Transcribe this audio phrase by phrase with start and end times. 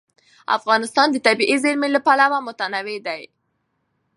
[0.57, 3.21] افغانستان د طبیعي زیرمې له پلوه متنوع دی.